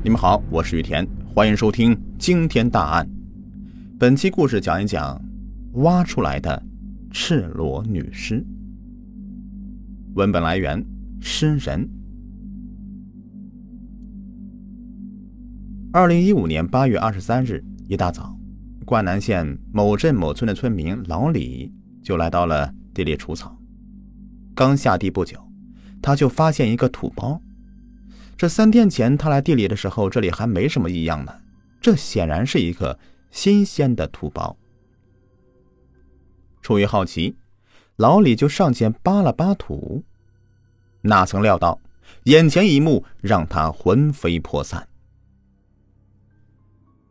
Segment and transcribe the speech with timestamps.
[0.00, 3.10] 你们好，我是雨田，欢迎收听惊天大案。
[3.98, 5.20] 本期故事讲一讲
[5.72, 6.62] 挖出来的
[7.10, 8.46] 赤裸女尸。
[10.14, 10.80] 文本来源：
[11.20, 11.90] 诗人。
[15.92, 18.38] 二零一五年八月二十三日一大早，
[18.84, 23.58] 灌南县某镇某村的村民老李就来到了地里除草。
[24.54, 25.36] 刚下地不久，
[26.00, 27.42] 他就发现一个土包。
[28.38, 31.34] 这三天前他来地里的时候，这里还没什么异样呢。
[31.80, 32.96] 这显然是一个
[33.32, 34.56] 新鲜的土包。
[36.62, 37.34] 出于好奇，
[37.96, 40.04] 老李就上前扒了扒土，
[41.00, 41.80] 哪曾料到，
[42.24, 44.86] 眼前一幕让他魂飞魄散。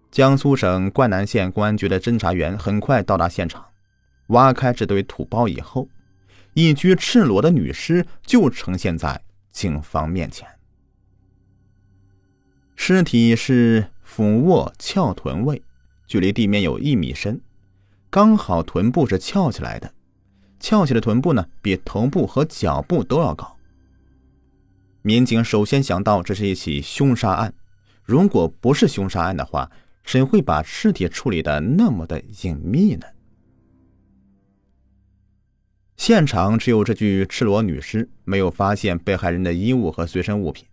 [0.09, 3.65] 江苏省灌南县公安局的侦查员很快到达现场，
[4.27, 5.89] 挖开这堆土包以后。
[6.53, 9.21] 一具赤裸的女尸就呈现在
[9.51, 10.47] 警方面前。
[12.89, 15.61] 尸体是俯卧翘臀位，
[16.07, 17.41] 距离地面有一米深，
[18.09, 19.93] 刚好臀部是翘起来的。
[20.57, 23.57] 翘起的臀部呢，比头部和脚部都要高。
[25.01, 27.53] 民警首先想到这是一起凶杀案。
[28.05, 29.69] 如果不是凶杀案的话，
[30.05, 33.05] 谁会把尸体处理的那么的隐秘呢？
[35.97, 40.65] 现场只有这具赤裸女尸，没有发现被害人的衣物和随身物品。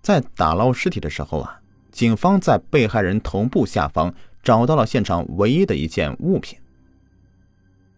[0.00, 6.58] 在打捞尸体的时候啊，警方在被害人头部下方找到了现场唯一的一件物品。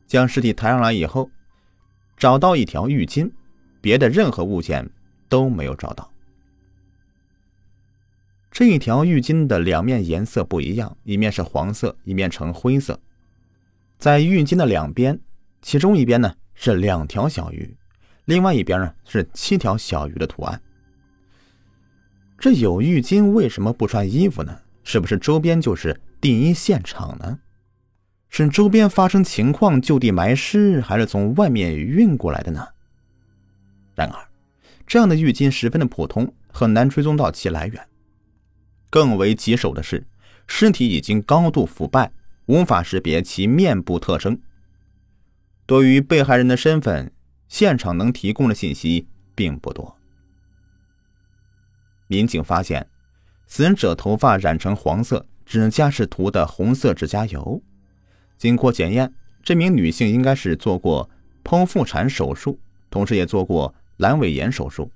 [0.06, 1.30] 将尸体抬上来以后，
[2.16, 3.30] 找到一条浴巾，
[3.80, 4.90] 别的任何物件
[5.28, 6.10] 都没有找到。
[8.50, 13.00] 这一条浴巾的两面颜色不一样，一面是黄色，一面呈灰色。
[13.98, 15.18] 在浴巾的两边，
[15.60, 16.34] 其中一边呢。
[16.54, 17.76] 是两条小鱼，
[18.26, 20.62] 另外一边呢是七条小鱼的图案。
[22.42, 24.62] 这有浴巾为什么不穿衣服呢？
[24.82, 27.38] 是不是周边就是第一现场呢？
[28.30, 32.66] 是周边发生情况就地埋尸，还是从外面运过来的呢？
[33.94, 34.28] 然而，
[34.88, 37.80] 这样的浴巾十分的普通，很难追踪到其来源。
[38.90, 40.04] 更为棘手的是，
[40.48, 42.10] 尸体已经高度腐败，
[42.46, 44.36] 无法识别其面部特征。
[45.64, 47.12] 对于被害人的身份，
[47.46, 49.06] 现场能提供的信息
[49.36, 49.96] 并不多。
[52.12, 52.86] 民警发现，
[53.46, 57.62] 死者头发染成黄色，指甲是涂的红色指甲油。
[58.36, 59.10] 经过检验，
[59.42, 61.08] 这名女性应该是做过
[61.42, 64.92] 剖腹产手术，同时也做过阑尾炎手术。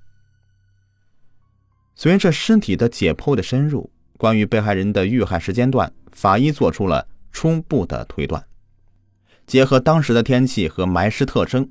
[1.95, 8.45] 随着尸体的解剖的深入，关于被害人的遇害时间段，法医做出了初步的推断。
[9.47, 11.67] 结合当时的天气和埋尸特征，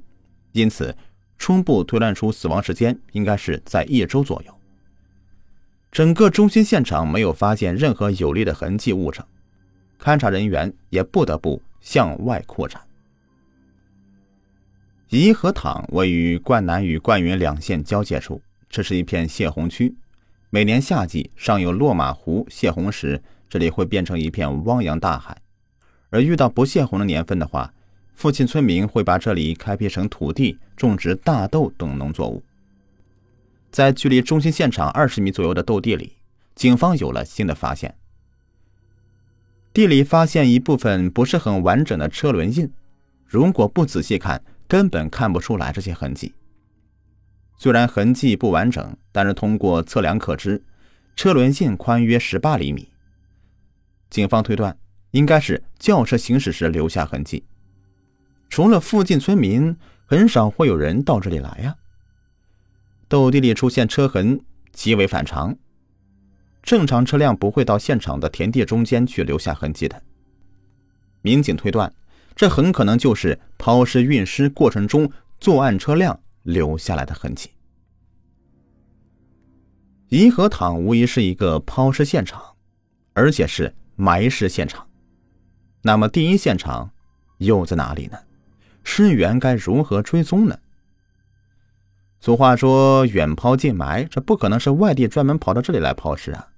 [0.51, 0.97] 因此
[1.39, 4.56] 初步推断出死亡时间应该是在一周左右。
[5.97, 9.25] 整个中心现场没有发现任何有力的痕迹物证，
[9.99, 12.79] 勘查人员也不得不向外扩展。
[15.09, 19.97] 颐和塘位于灌南与灌云两县交界处，这是一片泄洪区。
[20.51, 23.19] 每年夏季上有落马湖泄洪时，
[23.49, 25.35] 这里会变成一片汪洋大海。
[26.11, 27.73] 而遇到不泄洪的年份的话，
[28.13, 32.43] 附近村民会把这里开辟成土地，种植大豆等农作物。
[33.77, 36.17] 在距离中心现场二十米左右的斗地里，
[36.55, 37.95] 警方有了新的发现。
[39.75, 42.73] 地里发现一部分不是很完整的车轮印，
[43.27, 46.35] 如果不仔细看，根本看不出来这些痕迹。
[47.59, 50.65] 虽然痕迹不完整，但是通过测量可知，
[51.15, 52.89] 车轮印宽约十八厘米。
[54.09, 54.75] 警方推断。
[55.11, 57.45] 应该是轿车行驶时留下痕迹。
[58.49, 59.77] 除了附近村民，
[60.07, 61.75] 很少会有人到这里来呀。
[63.09, 64.41] 斗地里出现车痕
[64.73, 65.57] 极为反常，
[66.63, 70.03] 正常车辆不会到现场的田地中间去留下痕迹的。
[71.23, 71.93] 民警推断，
[72.35, 77.51] 这很可能就是抛尸运尸过程中作案车辆留下来的痕迹。
[80.09, 82.43] 颐和塘无疑是一个抛尸现场，
[83.13, 84.87] 而且是埋尸现场。
[85.83, 86.91] 那么，第一现场
[87.39, 88.19] 又在哪里呢？
[88.83, 90.59] 尸源该如何追踪呢？
[92.21, 96.49] 俗话说“远抛近埋”，这不可能是外地专门跑到这里来抛尸啊！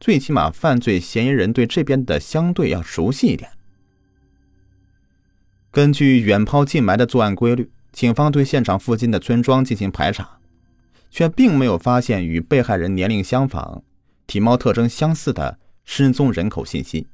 [0.00, 3.50] 最起码，犯罪嫌疑人对这边的相对要熟悉一点。
[5.70, 10.38] 根据远抛近埋的作案规律，警方对现场附近的村庄进行排查，
[11.10, 13.82] 却并没有发现与被害人年龄相仿、
[14.26, 17.06] 体貌特征相似的失踪人口信息。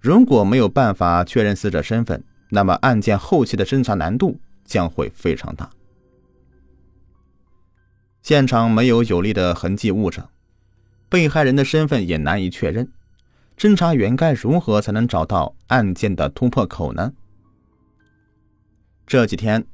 [0.00, 5.68] 如果没有办法确认死者身份，那么案件后期的侦查难度将会非常大。
[8.26, 10.26] 现场没有有力的痕迹物证，
[11.08, 12.90] 被害人的身份也难以确认。
[13.56, 17.12] 侦查员该如何才能找到案件的突破口呢？
[19.06, 19.64] 这几天，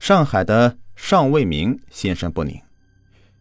[0.00, 2.60] 上海的尚卫明心神不宁，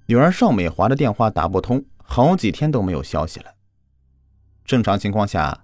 [0.06, 3.56] 女儿邵美华的电话打不通，好几天都没有消息了。
[4.66, 5.64] 正常情况下，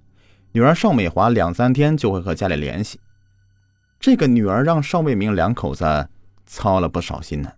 [0.53, 2.99] 女儿邵美华两三天就会和家里联系。
[3.99, 6.09] 这个女儿让邵卫明两口子
[6.47, 7.51] 操了不少心呢。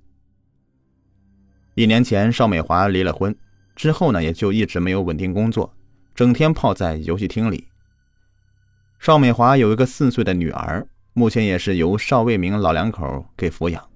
[1.78, 3.36] 一年前，邵美华离了婚
[3.76, 5.72] 之后呢，也就一直没有稳定工作。
[6.16, 7.68] 整天泡在游戏厅里。
[8.98, 13.88] 邵美华有一个四岁的女儿，目前也是由邵卫明老两口给抚养。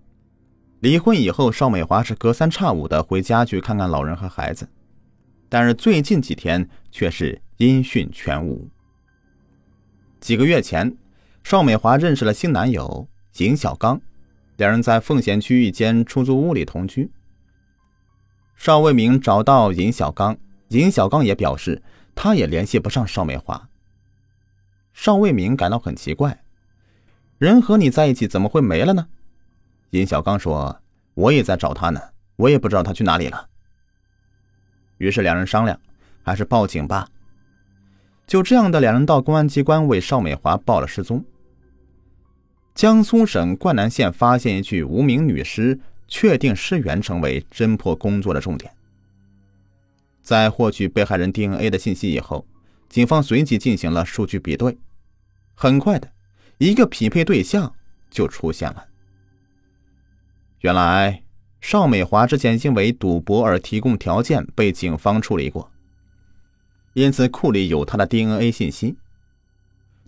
[0.81, 4.69] 离婚以后，邵美华是隔三差五的回家去看看老人和孩子，
[5.49, 8.69] 但是最近几天却是音讯全无。
[10.19, 10.95] 几个月前，
[11.43, 13.07] 邵美华认识了新男友
[13.37, 13.99] 尹小刚，
[14.57, 17.09] 两人在奉贤区一间出租屋里同居。
[18.63, 20.37] 邵卫明找到尹小刚，
[20.67, 21.81] 尹小刚也表示。
[22.13, 23.69] 他也联系不上邵美华。
[24.93, 26.43] 邵卫民感到很奇怪，
[27.39, 29.07] 人和你在一起怎么会没了呢？
[29.89, 30.79] 尹小刚说
[31.15, 31.99] ：“我也在找他呢，
[32.35, 33.49] 我也不知道他去哪里了。”
[34.99, 35.79] 于是两人商量，
[36.21, 37.09] 还是报警吧。
[38.27, 41.25] 就这样的，两人到公安机关为邵美华报了失踪。
[42.75, 45.79] 江苏省灌南县发现一具无名女尸，
[46.11, 48.71] 确定尸源成为侦破工作的重点。
[50.21, 52.45] 在获取被害人 DNA 的信息以后，
[52.89, 54.77] 警方随即进行了数据比对。
[55.55, 56.11] 很快的，
[56.57, 57.73] 一个匹配对象
[58.09, 58.85] 就出现了。
[60.59, 61.23] 原来，
[61.61, 65.71] 邵美华之前因为赌博而提供条件被警方处理过，
[66.93, 68.97] 因此库里有他的 DNA 信息。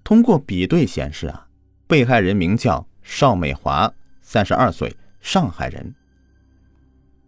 [0.04, 1.48] 通过比对显示啊，
[1.88, 3.92] 被害人名叫邵美华，
[4.22, 5.96] 三十二岁，上海人。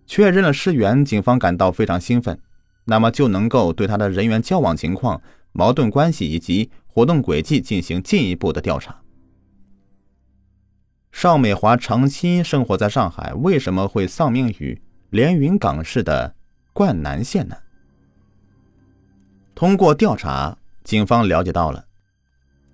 [0.05, 2.37] 确认了尸源，警方感到非常兴奋。
[2.83, 5.19] 那么就能够对他的人员交往情况、
[5.53, 9.01] 矛盾关系以及活动轨迹进行进一步的调查。
[11.11, 16.35] 邵美华长期生活在上海，为什么会丧命于连云港市的
[16.73, 17.55] 灌南县呢？
[19.55, 21.85] 通过调查，警方了解到了，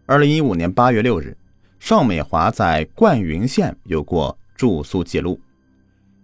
[0.07, 1.38] 二零一五年八月六日，
[1.79, 5.42] 邵美华在灌云县有过住宿记录，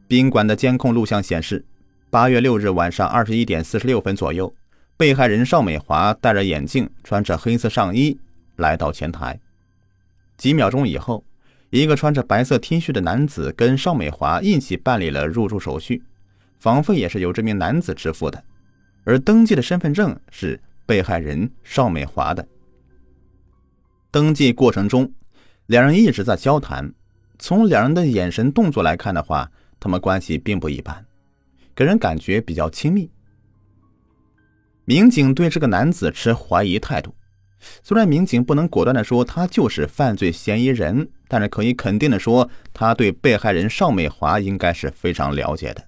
[0.08, 1.66] 宾馆的监控录像显示。
[2.12, 4.54] 八月六日晚上二十一点四十六分左右，
[4.96, 8.16] 被害人邵美华戴着眼镜，穿着黑色上衣
[8.58, 9.40] 来到前台。
[10.38, 11.26] 几秒钟以后，
[11.72, 16.04] 一个穿着白色 T 恤的男子跟邵美华一起办理了入住手续，
[16.60, 18.44] 房费也是由这名男子支付的，
[19.04, 22.48] 而登记的身份证是被害人邵美华的。
[24.12, 25.12] 登记过程中，
[25.66, 26.94] 两人一直在交谈，
[27.40, 31.06] 从两人的眼神动作来看的话，他们关系并不一般。
[31.76, 33.10] 给人感觉比较亲密。
[34.86, 37.14] 民警对这个男子持怀疑态度，
[37.84, 45.84] 虽然民警不能果断的说他就是犯罪嫌疑人，但是可以肯定的说，他对被害人邵美华应该是非常了解的。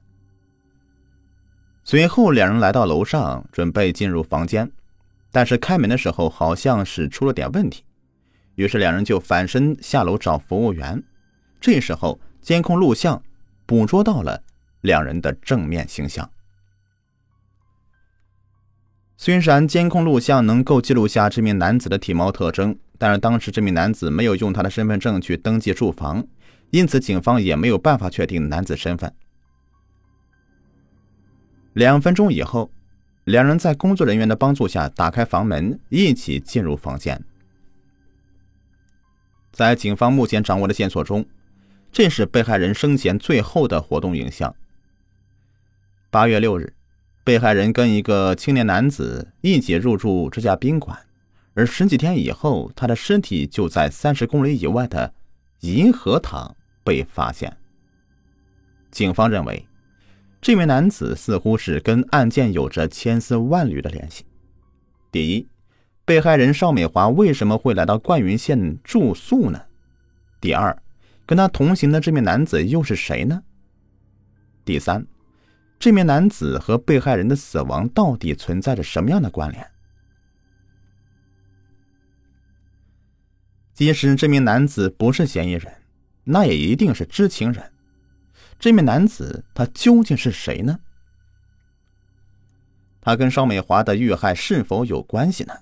[1.84, 4.72] 随后，两人来到楼上，准备进入房间，
[5.32, 7.84] 但是开门的时候好像是出了点问题，
[8.56, 11.04] 于是两人就反身下楼找服务员。
[11.60, 13.22] 这时候，监控录像
[13.66, 14.44] 捕捉到了。
[14.82, 16.32] 两人的正面形象。
[19.18, 26.26] 虽然监控录像能够记录下这名男子的体貌特征，但是当时这名男子没有用他的身份证去登记住房，
[26.72, 29.14] 因此警方也没有办法确定男子身份。
[31.74, 32.72] 两分钟以后，
[33.26, 37.22] 两人在工作人员的帮助下打开房门，一起进入房间。
[39.52, 41.26] 在警方目前掌握的线索中，
[41.92, 44.56] 这是被害人生前最后的活动影像。
[46.10, 46.74] 八月六日，
[47.24, 50.98] 被害人跟一个青年男子一起入住这家宾馆，
[51.54, 55.14] 而十几天以后，他的尸体就在三十公里以外的
[55.62, 57.56] 银河塘被发现。
[58.92, 59.68] 警方认为，
[60.42, 64.26] 这名男子似乎是跟案件有着千丝万缕的联系。
[65.12, 65.48] 第一，
[66.06, 69.62] 被害人邵美华为什么会来到灌云县住宿呢？
[70.42, 70.76] 第二，
[71.30, 73.44] 跟他同行的这名男子又是谁呢？
[74.66, 75.06] 第三。
[75.78, 79.64] 这名男子和被害人的死亡到底存在着什么样的关联？
[83.76, 85.72] 即使这名男子不是嫌疑人，
[86.24, 87.72] 那也一定是知情人。
[88.58, 90.80] 这名男子他究竟是谁呢？
[93.02, 95.54] 他跟邵美华的遇害是否有关系呢？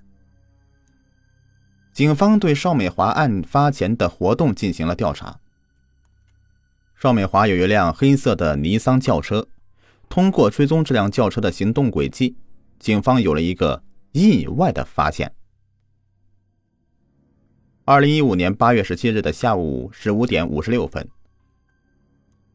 [1.91, 5.37] 警方对邵美华案发前的活动进行了调查。
[6.99, 9.47] 邵美华有一辆黑色的尼桑轿车。
[10.09, 12.37] 通过追踪这辆轿车的行动轨迹，
[12.79, 15.31] 警方有了一个意外的发现。
[17.85, 21.07] 二零一五年八月十七日的下午十五点五十六分，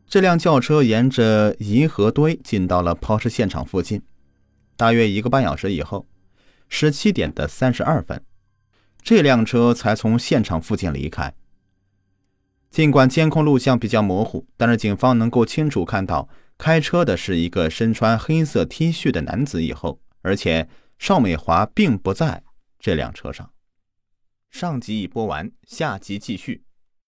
[0.08, 4.02] 这辆轿车沿着银河堆进到了抛尸现场附近。
[4.76, 6.06] 大约一个半小时以后，
[6.68, 8.20] 十七点的三十二分，
[9.02, 11.32] 这辆车才从现场附近离开。
[12.72, 16.26] 尽管监控录像比较模糊，但是警方能够清楚看到
[16.56, 19.62] 开车的是一个身穿黑色 T 恤的男子。
[19.62, 20.66] 以后，而且
[20.98, 22.42] 邵美华并不在
[22.78, 23.50] 这辆车上。
[24.50, 26.64] 上集已播完，下集继续。